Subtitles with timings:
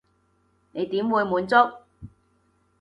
[0.71, 1.55] 你點會滿足？